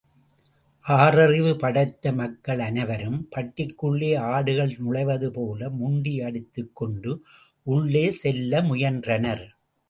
[0.83, 7.13] ஆறறிவு படைத்த மக்கள் அனைவரும், பட்டிக்குள்ளே ஆடுகள் நுழைவது போல, முண்டியடித்துக் கொண்டு
[7.67, 9.45] உள்ளே செல்ல முயன்றனர்.